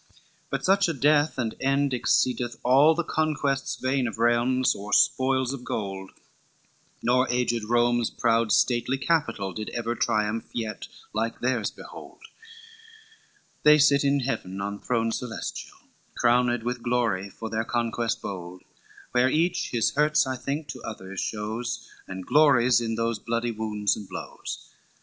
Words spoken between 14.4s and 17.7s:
on thrones celestial, Crowned with glory, for their